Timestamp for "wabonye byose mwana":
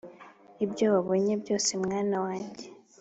0.93-2.15